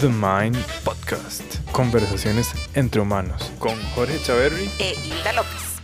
The 0.00 0.08
Mind 0.08 0.56
Podcast. 0.84 1.64
Conversaciones 1.72 2.52
entre 2.76 3.00
humanos 3.00 3.50
con 3.58 3.74
Jorge 3.94 4.18
Chaverri 4.18 4.68
e 4.78 4.92
Hilda 4.92 5.32
López. 5.32 5.78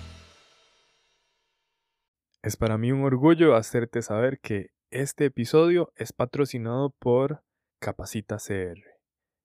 Es 2.43 2.59
para 2.59 2.77
mí 2.77 2.93
un 2.93 3.05
orgullo 3.05 3.55
hacerte 3.57 4.03
saber 4.03 4.39
que 4.41 4.67
este 4.91 5.25
episodio 5.25 5.95
es 5.97 6.13
patrocinado 6.13 6.91
por 6.99 7.43
Capacita 7.81 8.37
CR. 8.37 8.79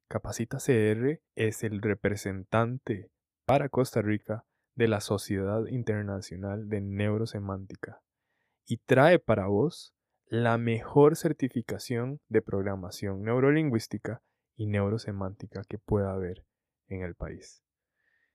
Capacita 0.09 0.57
CR 0.57 1.21
es 1.35 1.63
el 1.63 1.81
representante 1.81 3.09
para 3.45 3.69
Costa 3.69 4.01
Rica 4.01 4.43
de 4.75 4.89
la 4.89 4.99
Sociedad 4.99 5.65
Internacional 5.67 6.67
de 6.67 6.81
Neurosemántica 6.81 8.01
y 8.65 8.79
trae 8.79 9.17
para 9.17 9.47
vos 9.47 9.93
la 10.25 10.57
mejor 10.57 11.15
certificación 11.15 12.19
de 12.27 12.41
programación 12.41 13.23
neurolingüística 13.23 14.21
y 14.57 14.67
neurosemántica 14.67 15.61
que 15.63 15.77
pueda 15.77 16.11
haber 16.11 16.43
en 16.89 17.03
el 17.03 17.15
país. 17.15 17.63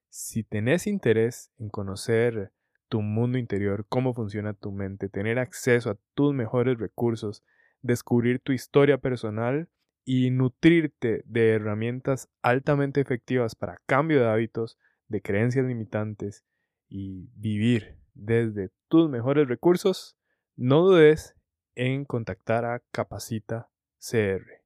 Si 0.09 0.45
tenés 0.45 0.87
interés 0.87 1.51
en 1.59 1.69
conocer 1.69 2.53
tu 2.89 3.03
mundo 3.03 3.39
interior, 3.39 3.87
cómo 3.89 4.15
funciona 4.15 4.55
tu 4.55 4.71
mente, 4.71 5.09
tener 5.09 5.39
acceso 5.39 5.91
a 5.91 5.98
tus 6.15 6.35
mejores 6.35 6.79
recursos, 6.79 7.43
descubrir 7.81 8.39
tu 8.41 8.53
historia 8.53 8.98
personal 8.98 9.69
y 10.05 10.31
nutrirte 10.31 11.23
de 11.27 11.51
herramientas 11.51 12.29
altamente 12.43 13.01
efectivas 13.01 13.55
para 13.55 13.81
cambio 13.87 14.20
de 14.20 14.29
hábitos, 14.29 14.79
de 15.09 15.23
creencias 15.23 15.67
limitantes 15.67 16.45
y 16.89 17.31
vivir 17.34 17.97
desde 18.15 18.70
tus 18.89 19.09
mejores 19.09 19.48
recursos, 19.48 20.17
no 20.57 20.83
dudes 20.83 21.34
en 21.75 22.05
contactar 22.05 22.65
a 22.65 22.83
Capacita 22.93 23.70
CR. 23.98 24.62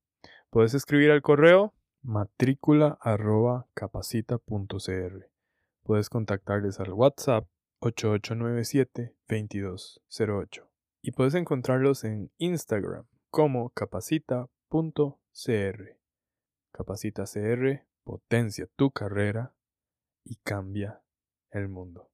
Puedes 0.51 0.75
escribir 0.75 1.11
al 1.11 1.23
correo 1.23 1.75
matrícula 2.03 2.99
Puedes 5.83 6.09
contactarles 6.09 6.79
al 6.81 6.93
WhatsApp 6.93 7.49
8897-2208 7.81 10.69
y 11.03 11.11
puedes 11.13 11.35
encontrarlos 11.35 12.05
en 12.05 12.31
Instagram 12.39 13.07
como 13.31 13.69
capacita.cr. 13.71 14.49
Capacita 16.73 17.25
CR 17.25 17.85
potencia 18.05 18.69
tu 18.77 18.93
carrera 18.93 19.53
y 20.25 20.37
cambia 20.37 21.03
el 21.51 21.69
mundo. 21.69 22.09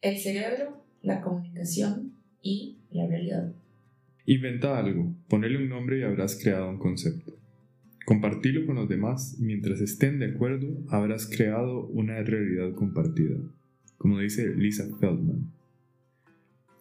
El 0.00 0.16
cerebro 0.18 0.87
la 1.02 1.20
comunicación 1.20 2.12
y 2.42 2.78
la 2.90 3.06
realidad. 3.06 3.52
Inventa 4.26 4.78
algo, 4.78 5.14
ponele 5.28 5.56
un 5.56 5.68
nombre 5.68 6.00
y 6.00 6.02
habrás 6.02 6.38
creado 6.40 6.68
un 6.68 6.78
concepto. 6.78 7.34
Compartilo 8.04 8.66
con 8.66 8.76
los 8.76 8.88
demás 8.88 9.36
y 9.38 9.44
mientras 9.44 9.80
estén 9.80 10.18
de 10.18 10.32
acuerdo 10.32 10.66
habrás 10.88 11.26
creado 11.26 11.86
una 11.86 12.22
realidad 12.22 12.74
compartida, 12.74 13.36
como 13.96 14.18
dice 14.18 14.54
Lisa 14.54 14.84
Feldman. 14.98 15.50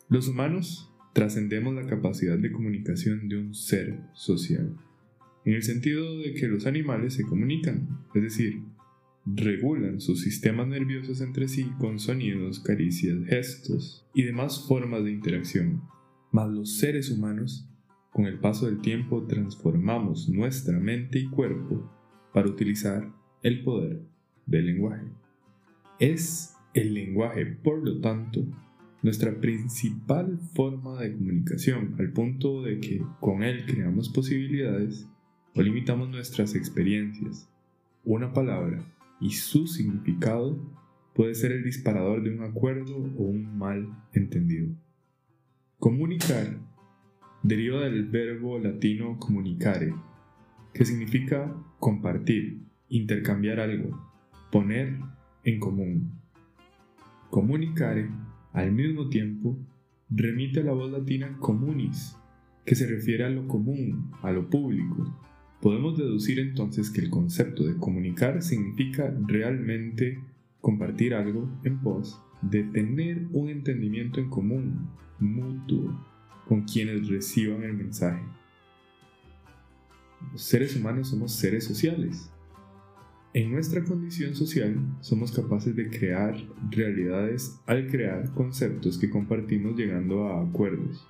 Los 0.10 0.28
humanos 0.28 0.90
trascendemos 1.14 1.76
la 1.76 1.86
capacidad 1.86 2.38
de 2.38 2.52
comunicación 2.52 3.28
de 3.28 3.38
un 3.38 3.54
ser 3.54 4.00
social, 4.14 4.74
en 5.46 5.54
el 5.54 5.64
sentido 5.64 6.18
de 6.20 6.34
que 6.34 6.48
los 6.48 6.66
animales 6.66 7.14
se 7.14 7.24
comunican, 7.24 7.88
es 8.14 8.24
decir, 8.24 8.62
regulan 9.36 10.00
sus 10.00 10.22
sistemas 10.22 10.68
nerviosos 10.68 11.20
entre 11.22 11.48
sí 11.48 11.70
con 11.80 12.00
sonidos, 12.00 12.60
caricias, 12.60 13.18
gestos 13.26 14.08
y 14.14 14.24
demás 14.24 14.66
formas 14.68 15.04
de 15.04 15.12
interacción. 15.12 15.82
Mas 16.32 16.50
los 16.50 16.78
seres 16.78 17.12
humanos, 17.12 17.70
con 18.12 18.26
el 18.26 18.40
paso 18.40 18.68
del 18.68 18.80
tiempo, 18.80 19.26
transformamos 19.28 20.30
nuestra 20.30 20.80
mente 20.80 21.20
y 21.20 21.30
cuerpo 21.30 21.92
para 22.34 22.48
utilizar 22.48 23.12
el 23.44 23.64
poder 23.64 24.02
del 24.46 24.68
lenguaje. 24.68 25.08
Es 26.00 26.56
el 26.74 26.94
lenguaje, 26.94 27.46
por 27.46 27.84
lo 27.84 28.00
tanto, 28.00 28.46
nuestra 29.02 29.40
principal 29.40 30.40
forma 30.54 31.02
de 31.02 31.14
comunicación, 31.14 31.96
al 32.00 32.14
punto 32.14 32.62
de 32.62 32.80
que 32.80 33.02
con 33.20 33.44
él 33.44 33.66
creamos 33.66 34.10
posibilidades 34.10 35.08
o 35.54 35.62
limitamos 35.62 36.10
nuestras 36.10 36.56
experiencias. 36.56 37.50
Una 38.04 38.32
palabra 38.32 38.86
y 39.20 39.32
su 39.32 39.68
significado 39.68 40.58
puede 41.14 41.34
ser 41.36 41.52
el 41.52 41.64
disparador 41.64 42.24
de 42.24 42.36
un 42.36 42.44
acuerdo 42.44 42.96
o 42.96 43.24
un 43.24 43.58
mal 43.58 43.88
entendido. 44.14 44.70
Comunicar 45.80 46.60
deriva 47.44 47.82
del 47.82 48.06
verbo 48.06 48.60
latino 48.60 49.18
comunicare, 49.20 49.94
que 50.74 50.86
significa 50.86 51.56
compartir, 51.80 52.62
intercambiar 52.90 53.60
algo, 53.60 54.00
poner 54.52 54.98
en 55.44 55.60
común. 55.60 56.12
Comunicare, 57.30 58.10
al 58.54 58.72
mismo 58.72 59.10
tiempo, 59.10 59.58
remite 60.10 60.62
a 60.62 60.64
la 60.64 60.74
voz 60.74 60.92
latina 60.92 61.38
comunis, 61.40 62.16
que 62.66 62.76
se 62.76 62.86
refiere 62.86 63.26
a 63.26 63.30
lo 63.30 63.48
común, 63.48 64.12
a 64.22 64.32
lo 64.32 64.50
público, 64.50 65.20
Podemos 65.62 65.98
deducir 65.98 66.40
entonces 66.40 66.92
que 66.92 67.02
el 67.02 67.10
concepto 67.10 67.64
de 67.64 67.78
comunicar 67.78 68.44
significa 68.44 69.14
realmente 69.26 70.20
compartir 70.62 71.14
algo 71.14 71.50
en 71.64 71.80
pos 71.80 72.22
de 72.42 72.64
tener 72.64 73.26
un 73.32 73.50
entendimiento 73.50 74.20
en 74.20 74.30
común, 74.30 74.90
mutuo, 75.20 76.00
con 76.48 76.64
quienes 76.64 77.08
reciban 77.08 77.64
el 77.64 77.74
mensaje. 77.74 78.22
Los 80.32 80.42
seres 80.42 80.76
humanos 80.76 81.10
somos 81.10 81.34
seres 81.34 81.64
sociales. 81.64 82.32
En 83.34 83.52
nuestra 83.52 83.84
condición 83.84 84.36
social 84.36 84.78
somos 85.02 85.32
capaces 85.32 85.76
de 85.76 85.90
crear 85.90 86.36
realidades 86.72 87.60
al 87.66 87.88
crear 87.88 88.34
conceptos 88.34 88.98
que 88.98 89.10
compartimos 89.10 89.76
llegando 89.76 90.28
a 90.28 90.44
acuerdos. 90.44 91.08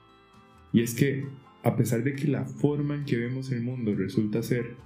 Y 0.74 0.82
es 0.82 0.94
que 0.94 1.26
a 1.68 1.76
pesar 1.76 2.02
de 2.02 2.16
que 2.16 2.30
la 2.30 2.46
forma 2.46 2.96
en 2.96 3.04
que 3.04 3.18
vemos 3.18 3.52
el 3.52 3.62
mundo 3.62 3.94
resulta 3.94 4.42
ser 4.42 4.78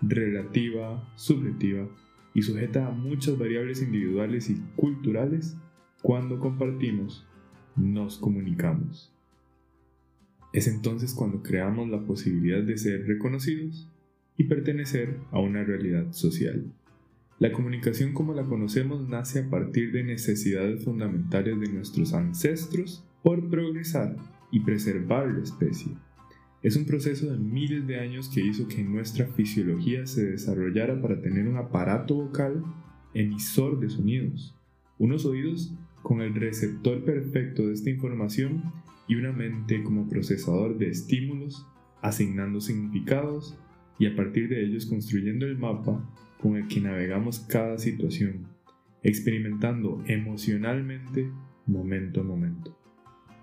relativa, 0.00 1.12
subjetiva 1.14 1.86
y 2.32 2.40
sujeta 2.40 2.86
a 2.86 2.92
muchas 2.92 3.36
variables 3.36 3.82
individuales 3.82 4.48
y 4.48 4.54
culturales, 4.74 5.58
cuando 6.00 6.40
compartimos, 6.40 7.28
nos 7.76 8.16
comunicamos. 8.16 9.12
Es 10.54 10.66
entonces 10.66 11.12
cuando 11.12 11.42
creamos 11.42 11.90
la 11.90 12.06
posibilidad 12.06 12.62
de 12.62 12.78
ser 12.78 13.06
reconocidos 13.06 13.86
y 14.38 14.44
pertenecer 14.44 15.18
a 15.32 15.40
una 15.40 15.62
realidad 15.62 16.10
social. 16.12 16.72
La 17.38 17.52
comunicación 17.52 18.14
como 18.14 18.32
la 18.32 18.44
conocemos 18.44 19.06
nace 19.06 19.40
a 19.40 19.50
partir 19.50 19.92
de 19.92 20.04
necesidades 20.04 20.84
fundamentales 20.84 21.60
de 21.60 21.70
nuestros 21.70 22.14
ancestros 22.14 23.04
por 23.22 23.50
progresar 23.50 24.16
y 24.50 24.60
preservar 24.60 25.30
la 25.30 25.42
especie. 25.42 25.92
Es 26.62 26.76
un 26.76 26.84
proceso 26.84 27.30
de 27.30 27.38
miles 27.38 27.86
de 27.86 27.98
años 28.00 28.28
que 28.28 28.44
hizo 28.44 28.68
que 28.68 28.84
nuestra 28.84 29.26
fisiología 29.26 30.06
se 30.06 30.32
desarrollara 30.32 31.00
para 31.00 31.22
tener 31.22 31.48
un 31.48 31.56
aparato 31.56 32.16
vocal 32.16 32.62
emisor 33.14 33.80
de 33.80 33.88
sonidos, 33.88 34.54
unos 34.98 35.24
oídos 35.24 35.72
con 36.02 36.20
el 36.20 36.34
receptor 36.34 37.02
perfecto 37.02 37.66
de 37.66 37.72
esta 37.72 37.88
información 37.88 38.62
y 39.08 39.14
una 39.14 39.32
mente 39.32 39.82
como 39.82 40.06
procesador 40.06 40.76
de 40.76 40.90
estímulos, 40.90 41.66
asignando 42.02 42.60
significados 42.60 43.58
y 43.98 44.06
a 44.06 44.14
partir 44.14 44.50
de 44.50 44.62
ellos 44.62 44.84
construyendo 44.84 45.46
el 45.46 45.56
mapa 45.56 46.14
con 46.42 46.56
el 46.56 46.68
que 46.68 46.82
navegamos 46.82 47.40
cada 47.40 47.78
situación, 47.78 48.46
experimentando 49.02 50.02
emocionalmente 50.06 51.30
momento 51.66 52.20
a 52.20 52.24
momento. 52.24 52.79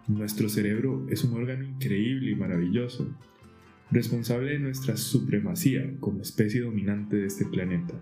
Nuestro 0.07 0.47
cerebro 0.47 1.05
es 1.09 1.25
un 1.25 1.33
órgano 1.33 1.65
increíble 1.65 2.31
y 2.31 2.35
maravilloso, 2.35 3.13
responsable 3.91 4.51
de 4.51 4.59
nuestra 4.59 4.95
supremacía 4.95 5.97
como 5.99 6.21
especie 6.21 6.61
dominante 6.61 7.17
de 7.17 7.25
este 7.27 7.45
planeta. 7.45 7.93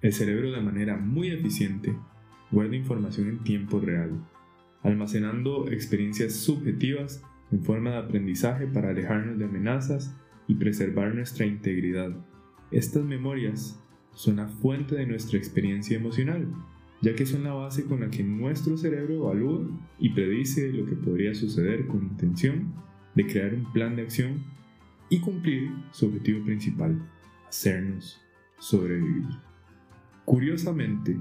El 0.00 0.12
cerebro 0.12 0.52
de 0.52 0.60
manera 0.60 0.96
muy 0.96 1.30
eficiente 1.30 1.96
guarda 2.52 2.76
información 2.76 3.30
en 3.30 3.42
tiempo 3.42 3.80
real, 3.80 4.12
almacenando 4.84 5.68
experiencias 5.72 6.34
subjetivas 6.34 7.20
en 7.50 7.64
forma 7.64 7.90
de 7.90 7.96
aprendizaje 7.96 8.68
para 8.68 8.90
alejarnos 8.90 9.40
de 9.40 9.46
amenazas 9.46 10.14
y 10.46 10.54
preservar 10.54 11.16
nuestra 11.16 11.46
integridad. 11.46 12.14
Estas 12.70 13.02
memorias 13.02 13.76
son 14.12 14.36
la 14.36 14.46
fuente 14.46 14.94
de 14.94 15.06
nuestra 15.06 15.36
experiencia 15.36 15.96
emocional 15.96 16.46
ya 17.04 17.14
que 17.14 17.26
son 17.26 17.44
la 17.44 17.52
base 17.52 17.84
con 17.84 18.00
la 18.00 18.08
que 18.08 18.22
nuestro 18.22 18.78
cerebro 18.78 19.16
evalúa 19.16 19.68
y 19.98 20.08
predice 20.14 20.72
lo 20.72 20.86
que 20.86 20.96
podría 20.96 21.34
suceder 21.34 21.86
con 21.86 22.02
intención 22.02 22.72
de 23.14 23.26
crear 23.26 23.52
un 23.52 23.70
plan 23.74 23.94
de 23.94 24.02
acción 24.02 24.42
y 25.10 25.20
cumplir 25.20 25.70
su 25.92 26.06
objetivo 26.06 26.42
principal, 26.46 26.98
hacernos 27.46 28.22
sobrevivir. 28.58 29.26
Curiosamente, 30.24 31.18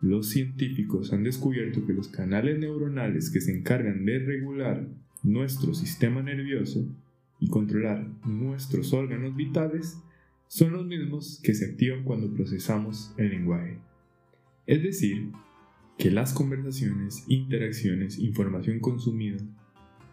los 0.00 0.30
científicos 0.30 1.12
han 1.12 1.24
descubierto 1.24 1.84
que 1.84 1.92
los 1.92 2.08
canales 2.08 2.58
neuronales 2.58 3.28
que 3.28 3.42
se 3.42 3.54
encargan 3.54 4.06
de 4.06 4.18
regular 4.20 4.88
nuestro 5.22 5.74
sistema 5.74 6.22
nervioso 6.22 6.88
y 7.40 7.48
controlar 7.48 8.08
nuestros 8.24 8.94
órganos 8.94 9.36
vitales 9.36 9.98
son 10.48 10.72
los 10.72 10.86
mismos 10.86 11.40
que 11.42 11.52
se 11.52 11.66
activan 11.66 12.04
cuando 12.04 12.32
procesamos 12.32 13.12
el 13.18 13.28
lenguaje. 13.28 13.76
Es 14.66 14.82
decir, 14.82 15.30
que 15.96 16.10
las 16.10 16.34
conversaciones, 16.34 17.24
interacciones, 17.28 18.18
información 18.18 18.80
consumida, 18.80 19.38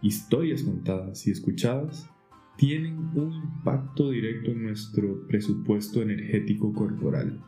historias 0.01 0.63
contadas 0.63 1.25
y 1.27 1.31
escuchadas 1.31 2.09
tienen 2.55 2.97
un 3.15 3.33
impacto 3.33 4.11
directo 4.11 4.51
en 4.51 4.63
nuestro 4.63 5.27
presupuesto 5.27 6.03
energético 6.03 6.71
corporal. 6.73 7.41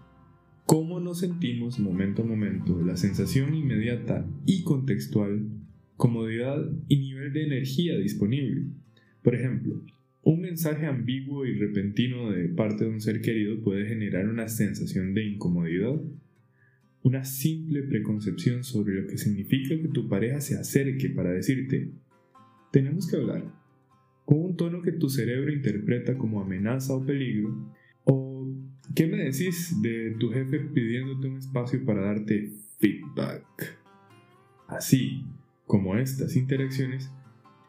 Cómo 0.66 1.00
nos 1.00 1.20
sentimos 1.20 1.80
momento 1.80 2.24
a 2.24 2.26
momento, 2.26 2.82
la 2.82 2.98
sensación 2.98 3.54
inmediata 3.54 4.26
y 4.48 4.64
contextual, 4.64 5.48
comodidad 5.96 6.58
y 6.88 6.98
nivel 6.98 7.34
de 7.34 7.46
energía 7.46 7.98
disponible. 7.98 8.64
Por 9.22 9.36
ejemplo, 9.36 9.84
un 10.24 10.42
mensaje 10.42 10.88
ambiguo 10.88 11.46
y 11.46 11.54
repentino 11.54 12.32
de 12.32 12.50
parte 12.50 12.86
de 12.86 12.90
un 12.90 13.00
ser 13.00 13.22
querido 13.22 13.62
puede 13.62 13.86
generar 13.86 14.28
una 14.28 14.48
sensación 14.48 15.14
de 15.14 15.24
incomodidad, 15.24 16.02
una 17.06 17.24
simple 17.24 17.84
preconcepción 17.84 18.64
sobre 18.64 18.96
lo 18.96 19.08
que 19.08 19.20
significa 19.20 19.80
que 19.80 19.90
tu 19.90 20.10
pareja 20.10 20.42
se 20.42 20.58
acerque 20.58 21.08
para 21.10 21.30
decirte, 21.30 21.92
tenemos 22.72 23.08
que 23.08 23.18
hablar, 23.18 23.44
con 24.26 24.40
un 24.40 24.58
tono 24.58 24.82
que 24.82 24.92
tu 24.92 25.08
cerebro 25.08 25.54
interpreta 25.54 26.18
como 26.18 26.42
amenaza 26.42 26.96
o 26.96 27.06
peligro, 27.06 27.72
o 28.06 28.52
¿qué 28.96 29.06
me 29.06 29.18
decís 29.18 29.80
de 29.84 30.16
tu 30.20 30.32
jefe 30.32 30.60
pidiéndote 30.62 31.28
un 31.28 31.38
espacio 31.38 31.86
para 31.86 32.08
darte 32.08 32.52
feedback? 32.80 33.46
Así 34.68 35.26
como 35.68 35.96
estas 35.98 36.36
interacciones 36.36 37.12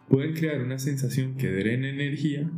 pueden 0.08 0.32
crear 0.32 0.62
una 0.62 0.78
sensación 0.78 1.36
que 1.36 1.50
drena 1.52 1.90
energía, 1.90 2.50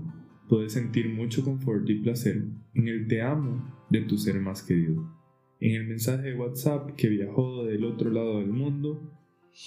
puedes 0.49 0.75
sentir 0.75 1.09
mucho 1.09 1.43
confort 1.43 1.91
y 1.91 1.97
placer 1.97 2.45
en 2.75 2.87
el 2.87 3.09
te 3.09 3.21
amo 3.21 3.85
de 3.91 4.03
tu 4.03 4.17
ser 4.17 4.39
más 4.39 4.63
querido, 4.63 5.18
en 5.61 5.75
el 5.75 5.87
mensaje 5.87 6.31
de 6.31 6.39
WhatsApp 6.39 6.95
que 6.97 7.09
viajó 7.09 7.65
del 7.65 7.85
otro 7.85 8.11
lado 8.11 8.39
del 8.41 8.51
mundo, 8.51 9.13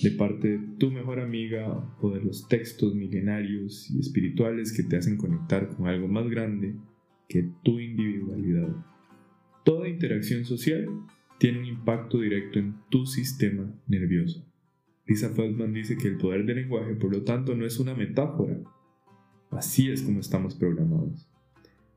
de 0.02 0.12
parte 0.12 0.58
de 0.58 0.60
tu 0.78 0.90
mejor 0.92 1.20
amiga 1.20 1.96
o 2.00 2.12
de 2.12 2.22
los 2.22 2.48
textos 2.48 2.96
milenarios 2.96 3.90
y 3.92 4.00
espirituales 4.00 4.72
que 4.76 4.84
te 4.84 4.98
hacen 4.98 5.18
conectar 5.18 5.68
con 5.76 5.88
algo 5.88 6.08
más 6.08 6.30
grande 6.30 6.76
que 7.28 7.50
tu 7.64 7.80
individualidad. 7.80 8.70
Toda 9.66 9.90
interacción 9.90 10.46
social 10.46 10.88
tiene 11.40 11.60
un 11.60 11.66
impacto 11.66 12.20
directo 12.20 12.60
en 12.60 12.76
tu 12.90 13.06
sistema 13.06 13.74
nervioso. 13.88 14.48
Lisa 15.08 15.30
Feldman 15.30 15.74
dice 15.74 15.98
que 15.98 16.08
el 16.08 16.18
poder 16.18 16.46
del 16.46 16.58
lenguaje, 16.58 16.96
por 16.96 17.12
lo 17.12 17.24
tanto, 17.24 17.56
no 17.56 17.66
es 17.66 17.80
una 17.80 17.96
metáfora. 17.96 18.62
Así 19.50 19.90
es 19.90 20.04
como 20.04 20.22
estamos 20.22 20.56
programados. 20.56 21.31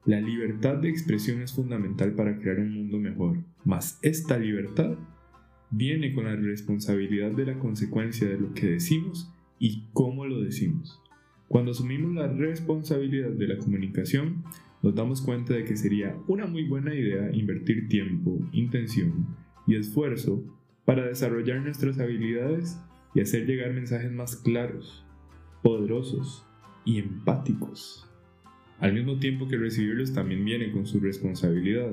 La 0.07 0.21
libertad 0.21 0.77
de 0.77 0.91
expresión 0.91 1.41
es 1.41 1.55
fundamental 1.55 2.13
para 2.13 2.39
crear 2.39 2.59
un 2.59 2.75
mundo 2.75 2.99
mejor, 2.99 3.39
mas 3.65 3.99
esta 4.03 4.39
libertad 4.39 4.99
viene 5.71 6.13
con 6.13 6.25
la 6.25 6.37
responsabilidad 6.37 7.31
de 7.33 7.47
la 7.47 7.59
consecuencia 7.59 8.29
de 8.29 8.39
lo 8.39 8.53
que 8.53 8.67
decimos 8.67 9.33
y 9.59 9.85
cómo 9.95 10.27
lo 10.27 10.43
decimos. 10.43 11.01
Cuando 11.49 11.71
asumimos 11.71 12.15
la 12.15 12.29
responsabilidad 12.29 13.31
de 13.31 13.49
la 13.49 13.57
comunicación, 13.57 14.45
nos 14.83 14.95
damos 14.95 15.23
cuenta 15.23 15.55
de 15.55 15.65
que 15.65 15.75
sería 15.75 16.15
una 16.29 16.47
muy 16.47 16.65
buena 16.65 16.95
idea 16.95 17.35
invertir 17.35 17.89
tiempo, 17.89 18.39
intención 18.53 19.27
y 19.67 19.77
esfuerzo 19.77 20.45
para 20.85 21.07
desarrollar 21.07 21.63
nuestras 21.63 21.99
habilidades 21.99 22.79
y 23.15 23.21
hacer 23.21 23.47
llegar 23.47 23.73
mensajes 23.73 24.13
más 24.13 24.37
claros, 24.37 25.07
poderosos 25.63 26.47
y 26.85 26.99
empáticos. 26.99 28.07
Al 28.81 28.93
mismo 28.93 29.19
tiempo 29.19 29.49
que 29.49 29.57
recibirlos 29.57 30.13
también 30.13 30.45
viene 30.45 30.73
con 30.73 30.87
su 30.87 31.01
responsabilidad, 31.01 31.93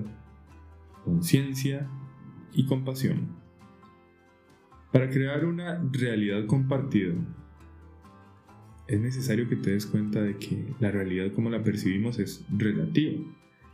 conciencia 1.05 1.87
y 2.53 2.65
compasión. 2.65 3.27
Para 4.91 5.09
crear 5.09 5.45
una 5.45 5.81
realidad 5.91 6.45
compartida, 6.47 7.13
es 8.87 8.99
necesario 8.99 9.47
que 9.47 9.55
te 9.55 9.71
des 9.71 9.85
cuenta 9.85 10.21
de 10.21 10.37
que 10.37 10.73
la 10.79 10.91
realidad 10.91 11.31
como 11.31 11.49
la 11.49 11.63
percibimos 11.63 12.19
es 12.19 12.45
relativa. 12.49 13.23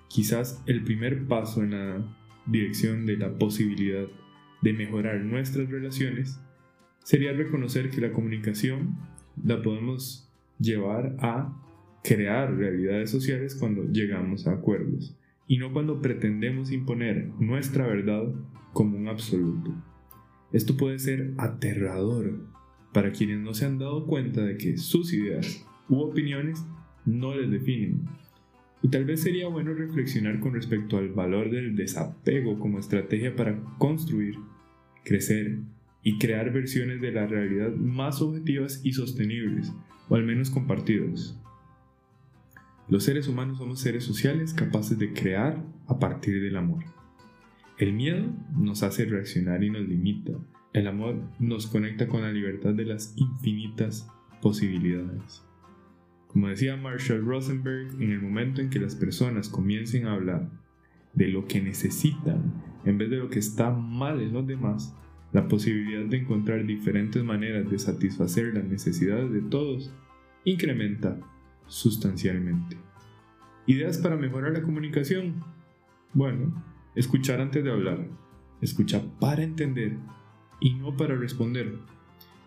Quizás 0.10 0.62
el 0.68 0.84
primer 0.84 1.28
paso 1.28 1.64
en 1.64 1.72
la 1.72 2.16
dirección 2.46 3.06
de 3.06 3.18
la 3.18 3.36
posibilidad 3.38 4.06
de 4.62 4.74
mejorar 4.74 5.22
nuestras 5.22 5.70
relaciones 5.70 6.40
sería 7.04 7.34
reconocer 7.34 7.90
que 7.90 8.02
la 8.02 8.12
comunicación 8.12 8.98
la 9.44 9.62
podemos 9.62 10.30
llevar 10.60 11.16
a 11.20 11.52
crear 12.04 12.56
realidades 12.56 13.10
sociales 13.10 13.56
cuando 13.56 13.84
llegamos 13.92 14.48
a 14.48 14.54
acuerdos 14.54 15.18
y 15.48 15.58
no 15.58 15.72
cuando 15.72 16.02
pretendemos 16.02 16.72
imponer 16.72 17.30
nuestra 17.40 17.88
verdad 17.88 18.34
como 18.74 18.98
un 18.98 19.08
absoluto. 19.08 19.74
Esto 20.52 20.78
puede 20.78 21.00
ser 21.00 21.34
aterrador 21.38 22.46
para 22.94 23.12
quienes 23.12 23.40
no 23.40 23.54
se 23.54 23.66
han 23.66 23.80
dado 23.80 24.06
cuenta 24.06 24.42
de 24.42 24.58
que 24.58 24.78
sus 24.78 25.14
ideas 25.14 25.66
u 25.90 26.00
opiniones 26.00 26.66
no 27.06 27.36
les 27.36 27.50
definen. 27.50 28.02
Y 28.82 28.90
tal 28.90 29.06
vez 29.06 29.22
sería 29.22 29.48
bueno 29.48 29.74
reflexionar 29.74 30.40
con 30.40 30.54
respecto 30.54 30.98
al 30.98 31.10
valor 31.10 31.50
del 31.50 31.76
desapego 31.76 32.60
como 32.60 32.80
estrategia 32.80 33.36
para 33.36 33.60
construir, 33.78 34.36
crecer 35.04 35.60
y 36.04 36.18
crear 36.20 36.54
versiones 36.54 37.02
de 37.02 37.12
la 37.12 37.26
realidad 37.26 37.72
más 37.76 38.22
objetivas 38.22 38.82
y 38.84 38.94
sostenibles, 38.94 39.74
o 40.10 40.16
al 40.16 40.24
menos 40.24 40.50
compartidas. 40.50 41.38
Los 42.90 43.04
seres 43.04 43.28
humanos 43.28 43.58
somos 43.58 43.82
seres 43.82 44.06
sociales 44.06 44.54
capaces 44.54 44.98
de 44.98 45.12
crear 45.12 45.62
a 45.88 46.00
partir 46.00 46.42
del 46.42 46.56
amor. 46.56 46.86
El 47.78 47.92
miedo 47.92 48.26
nos 48.56 48.82
hace 48.82 49.04
reaccionar 49.04 49.62
y 49.64 49.70
nos 49.70 49.86
limita. 49.88 50.32
El 50.72 50.88
amor 50.88 51.22
nos 51.38 51.68
conecta 51.68 52.08
con 52.08 52.22
la 52.22 52.32
libertad 52.32 52.74
de 52.74 52.86
las 52.86 53.14
infinitas 53.18 54.10
posibilidades. 54.42 55.44
Como 56.28 56.48
decía 56.48 56.78
Marshall 56.78 57.26
Rosenberg, 57.26 58.02
en 58.02 58.12
el 58.12 58.22
momento 58.22 58.62
en 58.62 58.70
que 58.70 58.80
las 58.80 58.96
personas 58.96 59.50
comiencen 59.50 60.06
a 60.06 60.14
hablar 60.14 60.50
de 61.14 61.28
lo 61.28 61.46
que 61.46 61.62
necesitan 61.62 62.54
en 62.86 62.98
vez 62.98 63.10
de 63.10 63.18
lo 63.18 63.30
que 63.30 63.40
está 63.40 63.70
mal 63.70 64.22
en 64.22 64.32
los 64.32 64.48
demás, 64.48 64.96
la 65.34 65.50
posibilidad 65.50 66.06
de 66.06 66.18
encontrar 66.18 66.66
diferentes 66.66 67.22
maneras 67.22 67.70
de 67.70 67.80
satisfacer 67.80 68.54
las 68.54 68.64
necesidades 68.64 69.30
de 69.34 69.42
todos 69.42 69.92
incrementa 70.46 71.20
sustancialmente. 71.68 72.78
¿Ideas 73.66 73.98
para 73.98 74.16
mejorar 74.16 74.54
la 74.54 74.62
comunicación? 74.62 75.44
Bueno, 76.14 76.64
escuchar 76.96 77.42
antes 77.42 77.64
de 77.64 77.72
hablar. 77.72 78.08
Escucha 78.62 79.04
para 79.20 79.44
entender 79.44 79.98
y 80.60 80.74
no 80.74 80.96
para 80.96 81.16
responder. 81.16 81.78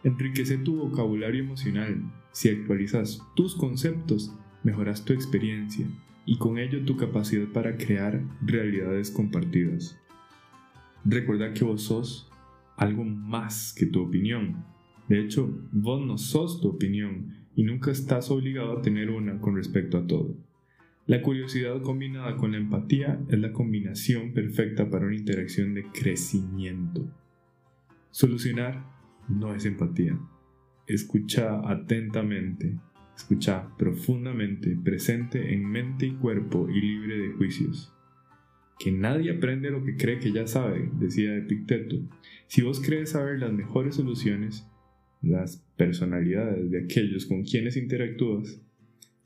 Enriquece 0.03 0.59
tu 0.59 0.77
vocabulario 0.77 1.43
emocional. 1.45 2.03
Si 2.33 2.49
actualizas 2.49 3.23
tus 3.37 3.55
conceptos, 3.55 4.35
mejoras 4.63 5.05
tu 5.05 5.13
experiencia 5.13 5.87
y 6.25 6.39
con 6.39 6.59
ello 6.59 6.85
tu 6.85 6.97
capacidad 6.97 7.47
para 7.49 7.77
crear 7.77 8.23
realidades 8.41 9.11
compartidas. 9.11 9.99
Recuerda 11.05 11.53
que 11.53 11.65
vos 11.65 11.83
sos 11.83 12.31
algo 12.77 13.05
más 13.05 13.75
que 13.75 13.87
tu 13.87 14.03
opinión. 14.03 14.65
De 15.09 15.21
hecho, 15.21 15.51
vos 15.73 16.05
no 16.07 16.17
sos 16.19 16.61
tu 16.61 16.69
opinión 16.69 17.40
y 17.55 17.65
nunca 17.65 17.91
estás 17.91 18.31
obligado 18.31 18.79
a 18.79 18.83
tener 18.83 19.11
una 19.11 19.41
con 19.41 19.57
respecto 19.57 19.99
a 19.99 20.07
todo. 20.07 20.37
La 21.07 21.23
curiosidad 21.23 21.83
combinada 21.83 22.37
con 22.37 22.53
la 22.53 22.59
empatía 22.59 23.21
es 23.29 23.39
la 23.39 23.53
combinación 23.53 24.33
perfecta 24.33 24.89
para 24.91 25.07
una 25.07 25.17
interacción 25.17 25.75
de 25.75 25.85
crecimiento. 25.85 27.09
Solucionar 28.11 28.85
no 29.29 29.55
es 29.55 29.65
empatía. 29.65 30.19
Escucha 30.87 31.69
atentamente, 31.69 32.77
escucha 33.17 33.69
profundamente, 33.77 34.77
presente 34.83 35.53
en 35.53 35.65
mente 35.65 36.07
y 36.07 36.13
cuerpo 36.13 36.69
y 36.69 36.81
libre 36.81 37.19
de 37.19 37.33
juicios 37.33 37.93
que 38.81 38.91
nadie 38.91 39.31
aprende 39.31 39.71
lo 39.71 39.85
que 39.85 39.97
cree 39.99 40.19
que 40.19 40.33
ya 40.33 40.47
sabe, 40.47 40.91
decía 40.95 41.37
Epicteto. 41.37 41.97
Si 42.47 42.63
vos 42.63 42.81
crees 42.81 43.11
saber 43.11 43.39
las 43.39 43.53
mejores 43.53 43.97
soluciones, 43.97 44.67
las 45.23 45.59
personalidades 45.77 46.71
de 46.71 46.85
aquellos 46.85 47.27
con 47.27 47.43
quienes 47.43 47.77
interactúas, 47.77 48.61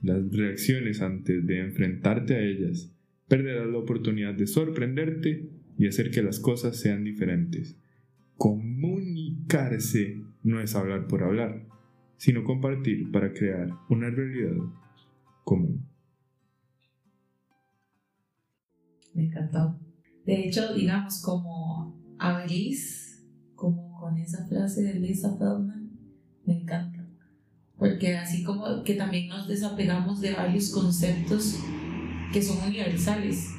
las 0.02 0.30
reacciones 0.32 1.00
antes 1.00 1.46
de 1.46 1.60
enfrentarte 1.60 2.34
a 2.34 2.42
ellas, 2.42 2.92
perderás 3.28 3.68
la 3.68 3.78
oportunidad 3.78 4.34
de 4.34 4.46
sorprenderte 4.46 5.48
y 5.78 5.86
hacer 5.86 6.10
que 6.10 6.22
las 6.22 6.40
cosas 6.40 6.76
sean 6.76 7.04
diferentes. 7.04 7.76
Comunicarse 8.36 10.20
no 10.42 10.60
es 10.60 10.74
hablar 10.74 11.06
por 11.06 11.22
hablar, 11.22 11.66
sino 12.16 12.44
compartir 12.44 13.10
para 13.10 13.32
crear 13.32 13.70
una 13.88 14.10
realidad 14.10 14.56
común. 15.44 15.94
me 19.14 19.26
encantó. 19.26 19.78
De 20.26 20.48
hecho, 20.48 20.74
digamos, 20.74 21.22
como 21.22 21.96
Abelis, 22.18 23.24
como 23.54 23.98
con 23.98 24.18
esa 24.18 24.46
frase 24.46 24.82
de 24.82 25.00
Lisa 25.00 25.36
Feldman, 25.38 25.83
me 26.46 26.60
encanta. 26.60 27.00
porque 27.76 28.16
así 28.16 28.44
como 28.44 28.82
que 28.84 28.94
también 28.94 29.28
nos 29.28 29.48
desapegamos 29.48 30.20
de 30.20 30.32
varios 30.32 30.70
conceptos 30.70 31.58
que 32.32 32.40
son 32.40 32.66
universales, 32.66 33.50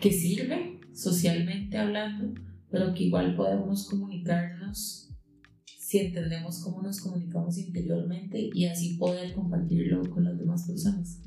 que 0.00 0.12
sirven 0.12 0.80
socialmente 0.92 1.78
hablando, 1.78 2.34
pero 2.70 2.94
que 2.94 3.04
igual 3.04 3.34
podemos 3.34 3.88
comunicarnos 3.88 5.02
si 5.92 5.98
entendemos 5.98 6.62
cómo 6.64 6.80
nos 6.82 7.00
comunicamos 7.00 7.58
interiormente 7.58 8.48
y 8.54 8.64
así 8.64 8.96
poder 8.96 9.34
compartirlo 9.34 10.08
con 10.08 10.24
las 10.24 10.38
demás 10.38 10.66
personas. 10.66 11.20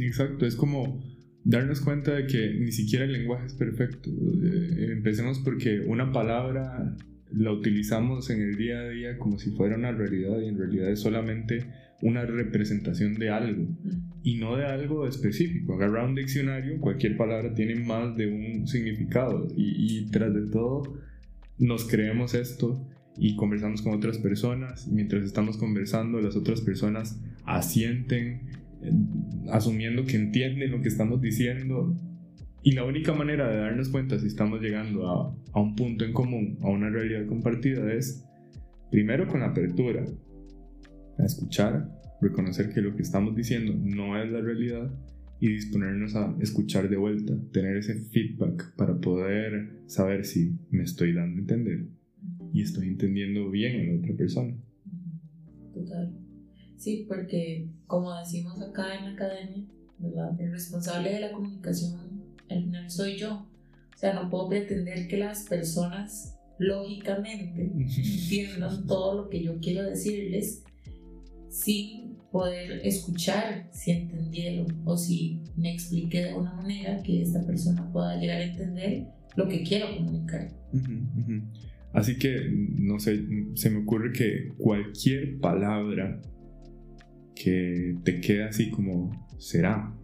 exacto, 0.00 0.44
es 0.44 0.54
como 0.54 1.02
darnos 1.44 1.80
cuenta 1.80 2.12
de 2.12 2.26
que 2.26 2.58
ni 2.60 2.72
siquiera 2.72 3.06
el 3.06 3.12
lenguaje 3.12 3.46
es 3.46 3.54
perfecto. 3.54 4.10
Eh, 4.10 4.92
empecemos 4.92 5.38
porque 5.38 5.80
una 5.80 6.12
palabra 6.12 6.94
la 7.36 7.52
utilizamos 7.52 8.30
en 8.30 8.42
el 8.42 8.56
día 8.56 8.80
a 8.80 8.88
día 8.88 9.18
como 9.18 9.38
si 9.38 9.50
fuera 9.50 9.76
una 9.76 9.92
realidad 9.92 10.40
y 10.40 10.48
en 10.48 10.58
realidad 10.58 10.90
es 10.90 11.00
solamente 11.00 11.66
una 12.02 12.24
representación 12.24 13.14
de 13.14 13.30
algo 13.30 13.66
y 14.22 14.36
no 14.36 14.56
de 14.56 14.66
algo 14.66 15.06
específico. 15.06 15.74
Agarra 15.74 16.06
un 16.06 16.14
diccionario, 16.14 16.80
cualquier 16.80 17.16
palabra 17.16 17.54
tiene 17.54 17.76
más 17.76 18.16
de 18.16 18.26
un 18.26 18.66
significado 18.66 19.48
y, 19.56 20.00
y 20.00 20.10
tras 20.10 20.34
de 20.34 20.42
todo 20.50 20.98
nos 21.58 21.84
creemos 21.88 22.34
esto 22.34 22.86
y 23.16 23.36
conversamos 23.36 23.82
con 23.82 23.94
otras 23.94 24.18
personas. 24.18 24.88
Mientras 24.88 25.24
estamos 25.24 25.56
conversando, 25.56 26.20
las 26.20 26.36
otras 26.36 26.60
personas 26.60 27.20
asienten, 27.44 28.48
eh, 28.82 28.92
asumiendo 29.50 30.04
que 30.04 30.16
entienden 30.16 30.72
lo 30.72 30.82
que 30.82 30.88
estamos 30.88 31.20
diciendo 31.20 31.96
y 32.64 32.72
la 32.72 32.84
única 32.84 33.12
manera 33.12 33.46
de 33.46 33.58
darnos 33.58 33.90
cuenta 33.90 34.18
si 34.18 34.26
estamos 34.26 34.62
llegando 34.62 35.06
a, 35.06 35.36
a, 35.52 35.60
un 35.60 35.76
punto 35.76 36.06
en 36.06 36.14
común, 36.14 36.58
a 36.62 36.70
una 36.70 36.88
realidad 36.88 37.26
compartida, 37.26 37.92
es 37.92 38.24
primero 38.90 39.28
con 39.28 39.42
apertura, 39.42 40.02
a 41.18 41.24
escuchar, 41.24 41.90
reconocer 42.22 42.72
que 42.72 42.80
lo 42.80 42.96
que 42.96 43.02
estamos 43.02 43.36
diciendo 43.36 43.74
no 43.76 44.20
es 44.20 44.32
la 44.32 44.40
realidad 44.40 44.90
y 45.40 45.48
disponernos 45.48 46.16
a 46.16 46.34
escuchar 46.40 46.88
de 46.88 46.96
vuelta, 46.96 47.34
tener 47.52 47.76
ese 47.76 47.96
feedback 47.96 48.74
para 48.76 48.98
poder 48.98 49.82
saber 49.86 50.24
si 50.24 50.56
me 50.70 50.84
estoy 50.84 51.12
dando 51.12 51.36
a 51.36 51.40
entender 51.40 51.86
y 52.54 52.62
estoy 52.62 52.88
entendiendo 52.88 53.50
bien 53.50 53.78
a 53.78 53.92
la 53.92 53.98
otra 53.98 54.16
persona. 54.16 54.56
Total. 55.74 56.16
Sí, 56.78 57.04
porque 57.06 57.68
como 57.86 58.18
decimos 58.18 58.58
acá 58.62 58.96
en 58.96 59.04
la 59.04 59.10
academia, 59.10 59.66
¿verdad? 59.98 60.40
el 60.40 60.50
responsable 60.50 61.12
de 61.12 61.20
la 61.20 61.32
comunicación 61.32 62.23
al 62.54 62.64
final 62.64 62.90
soy 62.90 63.16
yo. 63.16 63.46
O 63.94 63.98
sea, 63.98 64.14
no 64.14 64.28
puedo 64.28 64.48
pretender 64.48 65.08
que 65.08 65.16
las 65.16 65.44
personas 65.44 66.36
lógicamente 66.58 67.70
entiendan 67.74 68.86
todo 68.86 69.22
lo 69.22 69.28
que 69.28 69.42
yo 69.42 69.58
quiero 69.60 69.82
decirles 69.82 70.62
sin 71.48 72.16
poder 72.32 72.80
escuchar 72.84 73.68
si 73.72 73.92
entendieron 73.92 74.82
o 74.84 74.96
si 74.96 75.40
me 75.56 75.72
expliqué 75.72 76.24
de 76.24 76.34
una 76.34 76.52
manera 76.54 77.00
que 77.02 77.22
esta 77.22 77.44
persona 77.46 77.90
pueda 77.92 78.16
llegar 78.16 78.38
a 78.38 78.44
entender 78.44 79.06
lo 79.36 79.48
que 79.48 79.62
quiero 79.62 79.96
comunicar. 79.96 80.48
Así 81.92 82.18
que, 82.18 82.50
no 82.50 82.98
sé, 82.98 83.24
se 83.54 83.70
me 83.70 83.82
ocurre 83.82 84.12
que 84.12 84.48
cualquier 84.58 85.38
palabra 85.38 86.20
que 87.36 87.96
te 88.02 88.20
quede 88.20 88.44
así 88.44 88.70
como 88.70 89.28
será, 89.38 89.94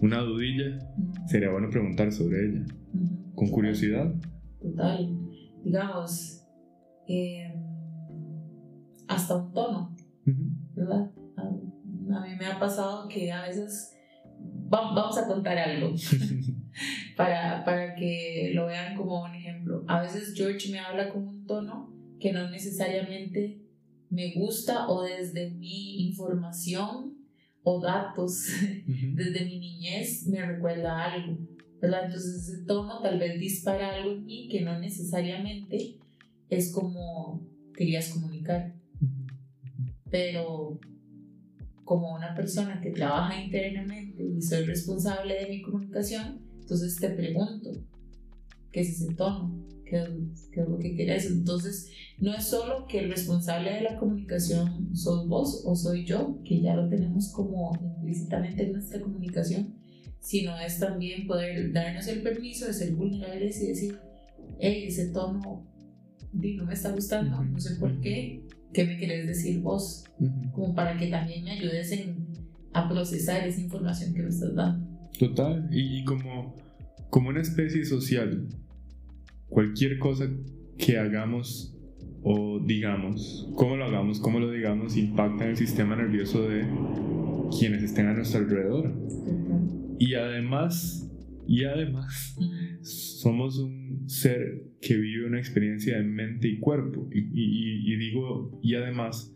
una 0.00 0.20
dudilla, 0.20 0.78
sería 1.26 1.50
bueno 1.50 1.68
preguntar 1.70 2.12
sobre 2.12 2.46
ella. 2.46 2.64
Con 3.34 3.48
curiosidad. 3.50 4.14
Total. 4.60 5.16
Digamos, 5.64 6.44
em, 7.06 7.52
hasta 9.06 9.36
un 9.36 9.52
tono, 9.52 9.96
¿verdad? 10.74 11.10
A, 11.36 12.20
mí 12.22 12.34
me 12.38 12.46
ha 12.46 12.58
pasado 12.58 13.08
que 13.08 13.30
a 13.30 13.42
veces 13.42 13.96
vamos 14.40 15.18
a 15.18 15.26
contar 15.26 15.58
algo 15.58 15.94
para, 17.16 17.64
para 17.64 17.94
que 17.94 18.52
lo 18.54 18.66
vean 18.66 18.96
como 18.96 19.24
un 19.24 19.34
ejemplo. 19.34 19.84
A 19.88 20.00
veces 20.00 20.34
George 20.34 20.70
me 20.70 20.78
habla 20.78 21.10
con 21.10 21.26
un 21.26 21.46
tono 21.46 21.92
que 22.20 22.32
no 22.32 22.48
necesariamente 22.50 23.62
me 24.10 24.32
gusta 24.34 24.88
o 24.88 25.02
desde 25.02 25.50
mi 25.50 26.06
información 26.08 27.17
o 27.68 27.80
datos 27.80 28.48
desde 28.86 29.44
mi 29.44 29.58
niñez 29.58 30.26
me 30.26 30.44
recuerda 30.44 31.04
algo, 31.04 31.38
¿verdad? 31.82 32.06
Entonces 32.06 32.48
ese 32.48 32.64
tono 32.64 33.00
tal 33.02 33.18
vez 33.18 33.38
dispara 33.38 33.94
algo 33.94 34.12
en 34.12 34.24
mí 34.24 34.48
que 34.50 34.62
no 34.62 34.78
necesariamente 34.78 35.98
es 36.48 36.72
como 36.72 37.46
querías 37.74 38.08
comunicar. 38.08 38.74
Pero 40.10 40.80
como 41.84 42.14
una 42.14 42.34
persona 42.34 42.80
que 42.80 42.90
trabaja 42.90 43.38
internamente 43.38 44.22
y 44.22 44.40
soy 44.40 44.64
responsable 44.64 45.34
de 45.34 45.48
mi 45.50 45.60
comunicación, 45.60 46.40
entonces 46.60 46.96
te 46.96 47.10
pregunto, 47.10 47.70
¿qué 48.72 48.80
es 48.80 49.00
ese 49.00 49.14
tono? 49.14 49.54
¿Qué, 49.88 50.04
qué 50.52 50.60
es 50.60 50.68
lo 50.68 50.78
que 50.78 50.94
quieres? 50.94 51.30
Entonces, 51.30 51.90
no 52.18 52.34
es 52.34 52.44
solo 52.44 52.86
que 52.86 53.00
el 53.00 53.10
responsable 53.10 53.72
de 53.72 53.82
la 53.82 53.96
comunicación 53.96 54.94
sos 54.94 55.28
vos 55.28 55.62
o 55.64 55.74
soy 55.76 56.04
yo, 56.04 56.40
que 56.44 56.60
ya 56.60 56.74
lo 56.74 56.88
tenemos 56.88 57.32
como 57.32 57.72
implícitamente 57.80 58.64
en 58.64 58.72
nuestra 58.72 59.00
comunicación, 59.00 59.74
sino 60.20 60.58
es 60.58 60.78
también 60.78 61.26
poder 61.26 61.72
darnos 61.72 62.06
el 62.08 62.22
permiso 62.22 62.66
de 62.66 62.72
ser 62.72 62.92
vulnerables 62.94 63.62
y 63.62 63.68
decir, 63.68 63.98
hey, 64.58 64.84
ese 64.88 65.06
tono 65.08 65.66
no 66.32 66.64
me 66.64 66.74
está 66.74 66.90
gustando, 66.92 67.42
no 67.42 67.60
sé 67.60 67.76
por 67.76 68.00
qué, 68.00 68.44
¿qué 68.72 68.84
me 68.84 68.98
querés 68.98 69.26
decir 69.26 69.60
vos? 69.60 70.04
Como 70.52 70.74
para 70.74 70.96
que 70.96 71.06
también 71.06 71.44
me 71.44 71.52
ayudes 71.52 71.90
en, 71.92 72.26
a 72.72 72.88
procesar 72.88 73.46
esa 73.46 73.60
información 73.60 74.12
que 74.12 74.22
me 74.22 74.28
estás 74.28 74.54
dando. 74.54 74.86
Total, 75.18 75.68
y, 75.72 76.00
y 76.00 76.04
como, 76.04 76.54
como 77.10 77.30
una 77.30 77.40
especie 77.40 77.84
social, 77.84 78.48
cualquier 79.48 79.98
cosa 79.98 80.28
que 80.76 80.98
hagamos 80.98 81.74
o 82.22 82.60
digamos, 82.60 83.48
cómo 83.56 83.76
lo 83.76 83.84
hagamos, 83.84 84.20
cómo 84.20 84.40
lo 84.40 84.50
digamos, 84.50 84.96
impacta 84.96 85.44
en 85.44 85.50
el 85.50 85.56
sistema 85.56 85.96
nervioso 85.96 86.48
de 86.48 86.66
quienes 87.58 87.82
estén 87.82 88.06
a 88.06 88.14
nuestro 88.14 88.40
alrededor. 88.40 88.92
Y 89.98 90.14
además, 90.14 91.10
y 91.46 91.64
además, 91.64 92.36
somos 92.82 93.58
un 93.58 94.08
ser 94.08 94.62
que 94.80 94.96
vive 94.96 95.26
una 95.26 95.38
experiencia 95.38 95.96
de 95.96 96.04
mente 96.04 96.48
y 96.48 96.58
cuerpo. 96.58 97.08
Y, 97.12 97.20
y, 97.20 97.92
y 97.92 97.96
digo, 97.96 98.58
y 98.62 98.74
además, 98.74 99.34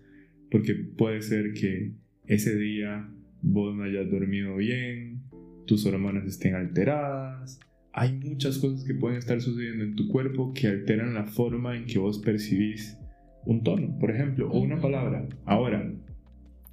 porque 0.50 0.74
puede 0.74 1.22
ser 1.22 1.52
que 1.52 1.94
ese 2.26 2.56
día 2.56 3.08
vos 3.40 3.74
no 3.74 3.84
hayas 3.84 4.10
dormido 4.10 4.56
bien, 4.56 5.22
tus 5.66 5.86
hormonas 5.86 6.26
estén 6.26 6.54
alteradas, 6.54 7.58
hay 7.92 8.12
muchas 8.12 8.58
cosas 8.58 8.84
que 8.84 8.94
pueden 8.94 9.18
estar 9.18 9.40
sucediendo 9.40 9.84
en 9.84 9.94
tu 9.94 10.08
cuerpo 10.08 10.52
que 10.54 10.68
alteran 10.68 11.14
la 11.14 11.26
forma 11.26 11.76
en 11.76 11.84
que 11.84 11.98
vos 11.98 12.18
percibís 12.18 12.96
un 13.44 13.62
tono, 13.62 13.98
por 13.98 14.10
ejemplo, 14.10 14.50
o 14.50 14.60
una 14.60 14.80
palabra. 14.80 15.28
Ahora, 15.44 15.92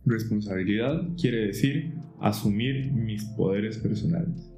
responsabilidad 0.05 1.07
quiere 1.19 1.47
decir 1.47 1.93
asumir 2.21 2.91
mis 2.93 3.25
poderes 3.25 3.77
personales. 3.77 4.49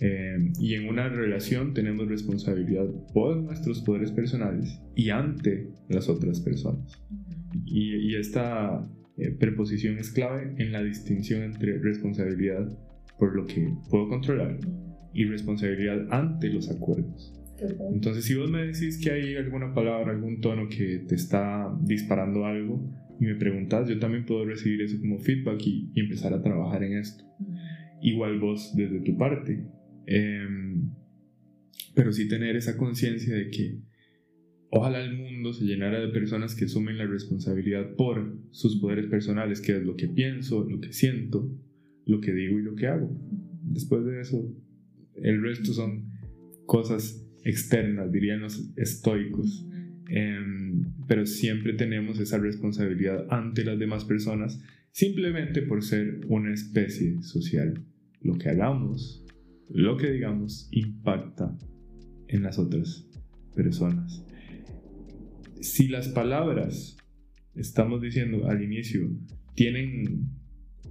Eh, 0.00 0.52
y 0.58 0.74
en 0.74 0.88
una 0.88 1.08
relación 1.08 1.74
tenemos 1.74 2.08
responsabilidad 2.08 2.86
por 3.12 3.36
nuestros 3.36 3.82
poderes 3.82 4.10
personales 4.10 4.80
y 4.96 5.10
ante 5.10 5.68
las 5.88 6.08
otras 6.08 6.40
personas. 6.40 6.98
Y, 7.66 8.14
esta 8.16 8.88
eh, 9.18 9.30
preposición 9.38 9.98
es 9.98 10.10
clave 10.10 10.54
en 10.56 10.72
la 10.72 10.82
distinción 10.82 11.42
entre 11.42 11.78
responsabilidad 11.78 12.66
por 13.18 13.36
lo 13.36 13.46
que 13.46 13.72
puedo 13.90 14.08
controlar 14.08 14.58
y 15.12 15.24
responsabilidad 15.24 16.06
ante 16.10 16.48
los 16.48 16.70
acuerdos. 16.70 17.36
Entonces, 17.92 18.24
si 18.24 18.34
vos 18.34 18.50
me 18.50 18.66
decís 18.66 18.98
que 19.02 19.10
hay 19.10 19.36
alguna 19.36 19.74
palabra, 19.74 20.12
algún 20.12 20.40
tono 20.40 20.68
que 20.68 21.04
te 21.06 21.14
está 21.14 21.76
disparando 21.82 22.46
algo 22.46 22.90
y 23.20 23.26
me 23.26 23.34
preguntas, 23.34 23.88
yo 23.88 23.98
también 23.98 24.24
puedo 24.24 24.46
recibir 24.46 24.80
eso 24.80 24.98
como 24.98 25.18
feedback 25.18 25.60
y, 25.66 25.92
empezar 25.94 26.32
a 26.32 26.42
trabajar 26.42 26.82
en 26.82 26.94
esto. 26.94 27.24
Igual 28.00 28.38
vos 28.38 28.72
desde 28.74 29.00
tu 29.00 29.16
parte. 29.18 29.66
Em, 30.06 30.90
pero 31.94 32.12
sí 32.12 32.28
tener 32.28 32.56
esa 32.56 32.78
conciencia 32.78 33.34
de 33.34 33.50
que 33.50 33.78
ojalá 34.70 35.02
el 35.02 35.16
mundo 35.16 35.52
se 35.52 35.64
llenara 35.64 36.00
de 36.00 36.08
personas 36.08 36.54
que 36.54 36.64
asumen 36.64 36.96
la 36.96 37.06
responsabilidad 37.06 37.94
por 37.94 38.38
sus 38.52 38.80
poderes 38.80 39.06
personales, 39.06 39.60
que 39.60 39.76
es 39.76 39.82
lo 39.82 39.96
que 39.96 40.08
pienso, 40.08 40.66
lo 40.68 40.80
que 40.80 40.92
siento, 40.94 41.50
lo 42.06 42.20
que 42.20 42.32
digo 42.32 42.58
y 42.58 42.62
lo 42.62 42.74
que 42.74 42.86
hago. 42.86 43.14
Después 43.64 44.04
de 44.06 44.20
eso, 44.20 44.50
el 45.16 45.42
resto 45.42 45.72
son 45.72 46.10
cosas 46.66 47.26
externas, 47.44 48.12
dirían 48.12 48.40
los 48.40 48.70
estoicos. 48.76 49.66
Em, 50.08 50.92
pero 51.06 51.24
siempre 51.26 51.72
tenemos 51.74 52.18
esa 52.18 52.38
responsabilidad 52.38 53.26
ante 53.30 53.64
las 53.64 53.78
demás 53.78 54.04
personas 54.04 54.60
simplemente 54.92 55.62
por 55.62 55.82
ser 55.84 56.20
una 56.26 56.52
especie 56.52 57.22
social. 57.22 57.84
Lo 58.20 58.34
que 58.34 58.48
hagamos, 58.48 59.24
lo 59.68 59.96
que 59.96 60.10
digamos, 60.10 60.68
impacta 60.72 61.56
en 62.28 62.42
las 62.42 62.58
otras 62.58 63.08
personas. 63.54 64.24
Si 65.60 65.88
las 65.88 66.08
palabras 66.08 66.96
estamos 67.54 68.00
diciendo 68.00 68.48
al 68.48 68.62
inicio 68.62 69.10
tienen 69.54 70.28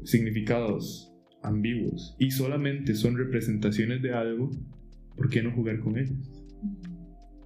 significados 0.03 1.11
ambiguos 1.43 2.15
y 2.19 2.31
solamente 2.31 2.95
son 2.95 3.17
representaciones 3.17 4.01
de 4.01 4.13
algo, 4.13 4.51
¿por 5.15 5.29
qué 5.29 5.41
no 5.41 5.51
jugar 5.51 5.79
con 5.79 5.97
ellas? 5.97 6.31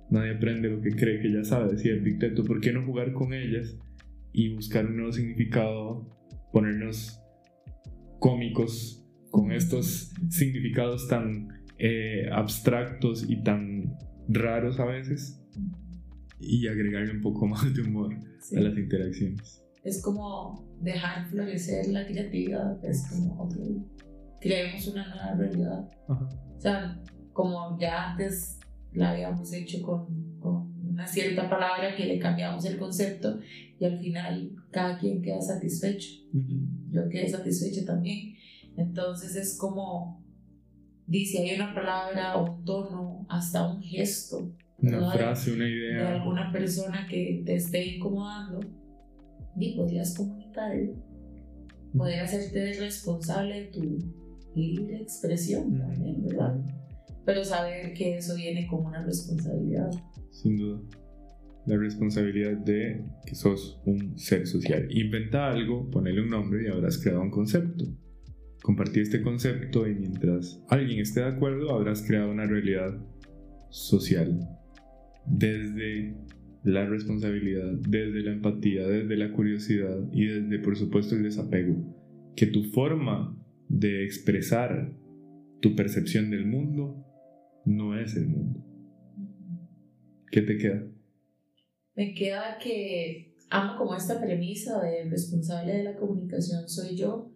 Nadie 0.10 0.36
aprende 0.36 0.70
lo 0.70 0.82
que 0.82 0.92
cree 0.92 1.22
que 1.22 1.32
ya 1.32 1.44
sabe, 1.44 1.74
decía 1.74 1.94
el 1.94 2.34
¿por 2.46 2.62
qué 2.62 2.72
no 2.72 2.86
jugar 2.86 3.14
con 3.14 3.34
ellas 3.34 3.78
y 4.32 4.54
buscar 4.54 4.86
un 4.86 4.98
nuevo 4.98 5.12
significado, 5.12 6.08
ponernos 6.52 7.20
cómicos 8.20 9.04
con 9.32 9.52
estos 9.52 10.14
significados 10.30 11.08
tan 11.08 11.50
eh, 11.80 12.30
abstractos 12.32 13.26
y 13.28 13.42
tan 13.44 13.98
raros 14.30 14.80
a 14.80 14.86
veces 14.86 15.44
y 16.40 16.68
agregarle 16.68 17.12
un 17.14 17.22
poco 17.22 17.48
más 17.48 17.74
de 17.74 17.82
humor 17.82 18.16
a 18.56 18.60
las 18.60 18.78
interacciones. 18.78 19.62
Es 19.84 20.02
como 20.02 20.66
dejar 20.80 21.28
florecer 21.28 21.88
la 21.90 22.06
creatividad, 22.06 22.84
es 22.86 23.08
como, 23.10 23.44
ok, 23.44 23.56
creemos 24.40 24.88
una 24.88 25.08
nueva 25.08 25.34
realidad. 25.36 25.90
O 26.08 26.60
sea, 26.60 27.02
como 27.34 27.78
ya 27.80 28.12
antes 28.12 28.60
la 28.94 29.12
habíamos 29.12 29.52
hecho 29.54 29.82
con, 29.82 30.40
con, 30.40 30.74
una 30.94 31.08
cierta 31.08 31.50
palabra 31.50 31.96
que 31.96 32.06
le 32.06 32.20
cambiamos 32.20 32.63
el 32.66 32.78
concepto 32.78 33.40
y 33.80 33.84
al 33.84 33.98
final 33.98 34.52
cada 34.70 35.00
quien 35.00 35.24
queda 35.24 35.42
satisfecho. 35.42 36.22
Yo 36.92 37.10
quedé 37.10 37.28
satisfecho 37.28 37.84
también. 37.84 38.36
Entonces 38.78 39.36
es 39.36 39.58
como, 39.58 40.24
dice, 41.08 41.40
hay 41.40 41.56
una 41.56 41.74
palabra, 41.74 42.38
un 42.38 42.63
tono, 42.63 43.25
hasta 43.28 43.68
un 43.68 43.82
gesto 43.82 44.54
una 44.84 45.12
frase, 45.12 45.54
una 45.54 45.68
idea. 45.68 45.98
De 45.98 46.08
alguna 46.18 46.52
persona 46.52 47.08
que 47.10 47.42
te 47.46 47.56
esté 47.56 47.96
incomodando, 47.96 48.60
y 49.57 49.75
podrías 49.75 50.15
comunicar, 50.15 50.74
poder 51.95 52.19
hacerte 52.22 52.74
responsable 52.79 53.62
de 53.62 53.67
tu 53.67 54.00
libre 54.55 55.01
expresión 55.01 55.77
también, 55.77 56.24
¿verdad? 56.24 56.60
Pero 57.25 57.43
saber 57.43 57.93
que 57.93 58.17
eso 58.17 58.36
viene 58.36 58.67
como 58.67 58.88
una 58.88 59.03
responsabilidad. 59.03 59.89
Sin 60.31 60.57
duda. 60.57 60.81
La 61.65 61.77
responsabilidad 61.77 62.57
de 62.57 63.05
que 63.25 63.36
sos 63.36 63.81
un 63.86 64.17
ser 64.17 64.45
social. 64.45 64.86
Inventa 64.91 65.50
algo, 65.50 65.89
ponele 65.89 66.22
un 66.22 66.29
nombre 66.29 66.67
y 66.67 66.72
habrás 66.72 66.98
creado 66.98 67.22
un 67.22 67.31
concepto. 67.31 67.86
Compartir 68.62 69.03
este 69.03 69.22
concepto 69.22 69.88
y 69.88 69.95
mientras 69.95 70.62
alguien 70.69 71.00
esté 71.00 71.22
de 71.22 71.27
acuerdo 71.27 71.72
habrás 71.72 72.01
creado 72.01 72.31
una 72.31 72.45
realidad 72.45 72.98
social 73.69 74.39
desde 75.25 76.15
la 76.63 76.86
responsabilidad, 76.86 77.74
desde 77.88 78.22
la 78.22 78.32
empatía, 78.32 78.88
desde 78.88 79.17
la 79.17 79.32
curiosidad 79.34 80.00
y 80.12 80.25
desde, 80.25 80.60
por 80.60 80.77
supuesto, 80.77 81.15
el 81.15 81.24
desapego. 81.24 81.75
Que 82.36 82.48
tu 82.48 82.63
forma 82.63 83.38
de 83.67 84.05
expresar 84.05 84.93
tu 85.62 85.75
percepción 85.75 86.29
del 86.32 86.46
mundo 86.46 87.05
no 87.65 87.98
es 87.98 88.15
el 88.15 88.27
mundo. 88.27 88.63
¿Qué 90.32 90.41
te 90.41 90.58
queda? 90.58 90.84
Me 91.96 92.13
queda 92.13 92.58
que 92.62 93.36
amo 93.50 93.77
como 93.77 93.96
esta 93.96 94.20
premisa 94.20 94.82
de 94.82 95.10
responsable 95.10 95.74
de 95.74 95.84
la 95.84 95.96
comunicación 95.96 96.67
soy 96.67 96.96
yo 96.96 97.32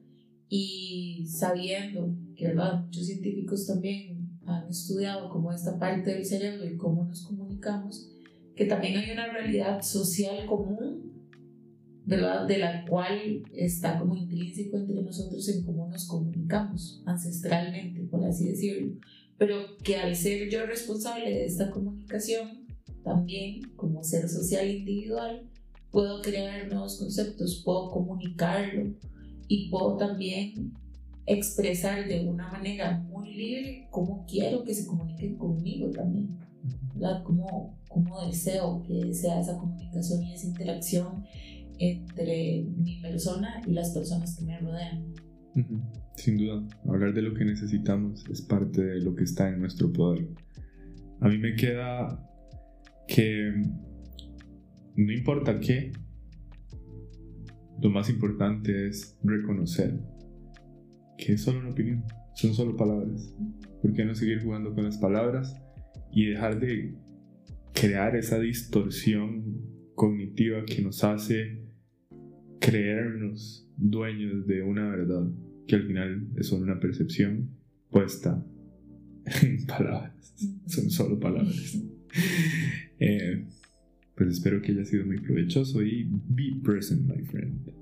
y 0.49 1.25
sabiendo 1.27 2.15
que 2.35 2.53
muchos 2.53 3.05
científicos 3.05 3.67
también 3.67 4.39
han 4.45 4.67
estudiado 4.69 5.29
como 5.29 5.51
esta 5.51 5.77
parte 5.77 6.11
del 6.11 6.25
cerebro 6.25 6.65
y 6.65 6.77
cómo 6.77 7.05
nos 7.05 7.25
comunicamos, 7.25 8.16
que 8.57 8.65
también 8.65 8.97
hay 8.97 9.11
una 9.11 9.31
realidad 9.31 9.81
social 9.83 10.45
común, 10.47 11.13
¿verdad? 12.05 12.47
De 12.47 12.57
la 12.57 12.83
cual 12.85 13.43
está 13.53 13.99
como 13.99 14.15
intrínseco 14.15 14.77
entre 14.77 15.01
nosotros 15.01 15.47
en 15.49 15.63
cómo 15.63 15.87
nos 15.87 16.07
comunicamos 16.07 17.03
ancestralmente, 17.05 18.01
por 18.01 18.25
así 18.25 18.49
decirlo. 18.49 18.93
Pero 19.37 19.77
que 19.83 19.97
al 19.97 20.15
ser 20.15 20.49
yo 20.49 20.65
responsable 20.65 21.29
de 21.29 21.45
esta 21.45 21.69
comunicación, 21.69 22.65
también 23.03 23.61
como 23.75 24.03
ser 24.03 24.27
social 24.27 24.67
individual, 24.67 25.47
puedo 25.91 26.21
crear 26.21 26.67
nuevos 26.67 26.97
conceptos, 26.97 27.61
puedo 27.63 27.91
comunicarlo 27.91 28.95
y 29.47 29.69
puedo 29.69 29.97
también 29.97 30.73
expresar 31.27 32.07
de 32.07 32.27
una 32.27 32.49
manera 32.51 32.97
muy 33.09 33.33
libre 33.35 33.87
cómo 33.91 34.25
quiero 34.27 34.63
que 34.63 34.73
se 34.73 34.87
comuniquen 34.87 35.37
conmigo 35.37 35.91
también, 35.91 36.39
¿verdad? 36.93 37.23
Cómo, 37.23 37.77
cómo 37.89 38.25
deseo 38.25 38.83
que 38.83 39.13
sea 39.13 39.39
esa 39.39 39.57
comunicación 39.57 40.23
y 40.23 40.33
esa 40.33 40.47
interacción 40.47 41.25
entre 41.79 42.65
mi 42.77 42.99
persona 43.01 43.61
y 43.65 43.71
las 43.71 43.91
personas 43.91 44.35
que 44.35 44.45
me 44.45 44.59
rodean. 44.59 45.13
Sin 46.15 46.37
duda, 46.37 46.63
hablar 46.87 47.13
de 47.13 47.21
lo 47.21 47.33
que 47.33 47.45
necesitamos 47.45 48.23
es 48.29 48.41
parte 48.41 48.83
de 48.83 49.01
lo 49.01 49.15
que 49.15 49.23
está 49.23 49.49
en 49.49 49.59
nuestro 49.59 49.91
poder. 49.91 50.27
A 51.19 51.29
mí 51.29 51.37
me 51.37 51.55
queda 51.55 52.23
que 53.07 53.51
no 54.95 55.13
importa 55.13 55.59
qué, 55.59 55.91
lo 57.81 57.89
más 57.89 58.09
importante 58.09 58.87
es 58.87 59.17
reconocer 59.23 59.99
que 61.17 61.33
es 61.33 61.43
solo 61.43 61.59
una 61.59 61.69
opinión, 61.69 62.03
son 62.35 62.53
solo 62.53 62.75
palabras. 62.75 63.33
¿Por 63.81 63.93
qué 63.93 64.05
no 64.05 64.15
seguir 64.15 64.43
jugando 64.43 64.73
con 64.73 64.83
las 64.83 64.97
palabras 64.97 65.55
y 66.11 66.25
dejar 66.25 66.59
de 66.59 66.93
crear 67.73 68.15
esa 68.15 68.39
distorsión 68.39 69.61
cognitiva 69.95 70.65
que 70.65 70.81
nos 70.81 71.03
hace 71.03 71.61
creernos 72.59 73.67
dueños 73.77 74.47
de 74.47 74.63
una 74.63 74.89
verdad 74.89 75.27
que 75.67 75.75
al 75.75 75.87
final 75.87 76.27
es 76.37 76.47
solo 76.47 76.63
una 76.63 76.79
percepción 76.79 77.49
puesta 77.89 78.43
en 79.43 79.65
palabras, 79.67 80.33
son 80.65 80.89
solo 80.89 81.19
palabras. 81.19 81.77
Eh, 82.99 83.45
pues 84.15 84.29
espero 84.29 84.61
que 84.61 84.71
haya 84.71 84.85
sido 84.85 85.05
muy 85.05 85.19
provechoso 85.19 85.83
y 85.83 86.09
be 86.29 86.59
present, 86.63 87.07
my 87.07 87.21
friend. 87.23 87.76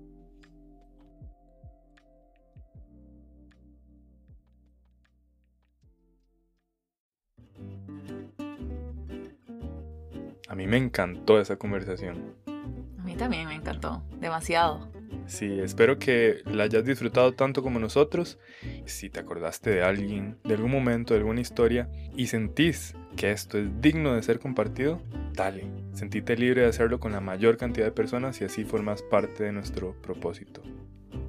A 10.56 10.58
mí 10.58 10.68
me 10.68 10.78
encantó 10.78 11.38
esa 11.38 11.58
conversación. 11.58 12.34
A 12.48 13.04
mí 13.04 13.18
también 13.18 13.46
me 13.46 13.56
encantó, 13.56 14.02
demasiado. 14.22 14.89
Sí, 15.28 15.60
espero 15.60 16.00
que 16.00 16.44
la 16.46 16.63
hayas 16.63 16.86
disfrutado 16.86 17.34
tanto 17.34 17.62
como 17.62 17.78
nosotros. 17.78 18.39
Si 18.86 19.10
te 19.10 19.20
acordaste 19.20 19.70
de 19.70 19.84
alguien, 19.84 20.38
de 20.46 20.54
algún 20.54 20.72
momento, 20.72 21.13
de 21.13 21.20
alguna 21.20 21.41
historia 21.41 21.89
y 22.15 22.28
sentís 22.28 22.96
que 23.18 23.32
esto 23.32 23.58
es 23.58 23.68
digno 23.82 24.15
de 24.15 24.24
ser 24.24 24.39
compartido, 24.39 25.02
dale. 25.34 25.68
Sentite 25.91 26.38
libre 26.38 26.62
de 26.62 26.70
hacerlo 26.70 27.02
con 27.02 27.12
la 27.12 27.20
mayor 27.20 27.58
cantidad 27.58 27.88
de 27.88 27.91
personas 27.91 28.39
y 28.39 28.46
así 28.46 28.63
formas 28.63 29.02
parte 29.04 29.44
de 29.44 29.52
nuestro 29.52 29.94
propósito. 30.02 30.62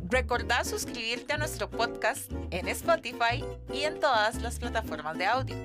Recordá 0.08 0.62
suscribirte 0.62 1.32
a 1.32 1.38
nuestro 1.38 1.68
podcast 1.68 2.30
en 2.52 2.68
Spotify 2.68 3.44
y 3.74 3.80
en 3.80 3.98
todas 3.98 4.40
las 4.40 4.60
plataformas 4.60 5.18
de 5.18 5.26
audio. 5.26 5.56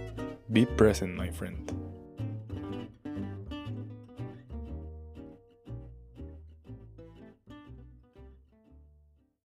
Be 0.48 0.66
present, 0.66 1.16
my 1.16 1.30
friend. 1.30 1.91